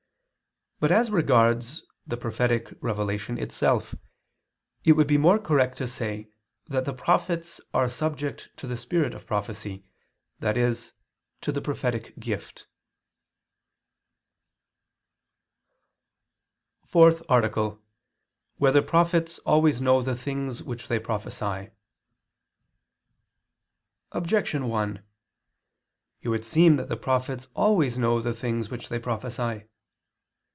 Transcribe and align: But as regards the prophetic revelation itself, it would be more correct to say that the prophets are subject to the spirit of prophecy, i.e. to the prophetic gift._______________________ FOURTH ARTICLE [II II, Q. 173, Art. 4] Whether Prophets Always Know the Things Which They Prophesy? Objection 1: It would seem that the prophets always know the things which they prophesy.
But 0.83 0.91
as 0.91 1.11
regards 1.11 1.83
the 2.07 2.17
prophetic 2.17 2.73
revelation 2.81 3.37
itself, 3.37 3.93
it 4.83 4.93
would 4.93 5.05
be 5.05 5.19
more 5.19 5.37
correct 5.37 5.77
to 5.77 5.87
say 5.87 6.31
that 6.65 6.85
the 6.85 6.91
prophets 6.95 7.61
are 7.71 7.87
subject 7.87 8.49
to 8.57 8.65
the 8.65 8.75
spirit 8.77 9.13
of 9.13 9.27
prophecy, 9.27 9.85
i.e. 10.41 10.73
to 11.45 11.51
the 11.51 11.61
prophetic 11.61 12.17
gift._______________________ 12.19 12.65
FOURTH 16.89 17.21
ARTICLE 17.29 17.63
[II 17.63 17.75
II, 17.75 17.77
Q. 17.77 17.81
173, 18.57 18.57
Art. 18.57 18.59
4] 18.59 18.65
Whether 18.65 18.81
Prophets 18.81 19.39
Always 19.45 19.81
Know 19.81 20.01
the 20.01 20.15
Things 20.15 20.63
Which 20.63 20.87
They 20.87 20.97
Prophesy? 20.97 21.69
Objection 24.13 24.67
1: 24.67 25.05
It 26.23 26.29
would 26.29 26.43
seem 26.43 26.77
that 26.77 26.89
the 26.89 26.97
prophets 26.97 27.49
always 27.53 27.99
know 27.99 28.19
the 28.19 28.33
things 28.33 28.71
which 28.71 28.89
they 28.89 28.97
prophesy. 28.97 29.67